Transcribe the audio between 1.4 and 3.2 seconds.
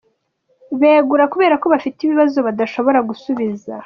ko bafite ibibazo badashobora